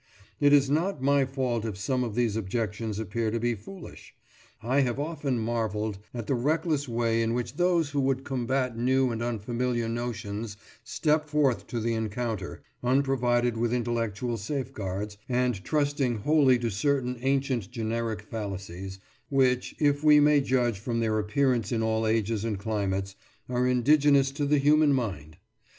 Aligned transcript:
It 0.39 0.51
is 0.51 0.67
not 0.67 1.03
my 1.03 1.25
fault 1.25 1.63
if 1.63 1.77
some 1.77 2.03
of 2.03 2.15
these 2.15 2.35
objections 2.35 2.97
appear 2.97 3.29
to 3.29 3.39
be 3.39 3.53
foolish. 3.53 4.15
I 4.63 4.79
have 4.79 4.99
often 4.99 5.37
marvelled 5.37 5.99
at 6.11 6.25
the 6.25 6.33
reckless 6.33 6.89
way 6.89 7.21
in 7.21 7.35
which 7.35 7.55
those 7.57 7.91
who 7.91 7.99
would 8.01 8.23
combat 8.23 8.75
new 8.75 9.11
and 9.11 9.21
unfamiliar 9.21 9.87
notions 9.87 10.57
step 10.83 11.29
forth 11.29 11.67
to 11.67 11.79
the 11.79 11.93
encounter, 11.93 12.63
unprovided 12.81 13.57
with 13.57 13.71
intellectual 13.71 14.37
safeguards, 14.37 15.19
and 15.29 15.63
trusting 15.63 16.21
wholly 16.21 16.57
to 16.57 16.71
certain 16.71 17.17
ancient 17.21 17.69
generic 17.69 18.23
fallacies, 18.23 18.97
which, 19.29 19.75
if 19.77 20.03
we 20.03 20.19
may 20.19 20.41
judge 20.41 20.79
from 20.79 20.99
their 20.99 21.19
appearance 21.19 21.71
in 21.71 21.83
all 21.83 22.07
ages 22.07 22.43
and 22.43 22.57
climates, 22.57 23.15
are 23.47 23.67
indigenous 23.67 24.31
in 24.39 24.47
the 24.47 24.57
human 24.57 24.93
mind. 24.93 25.37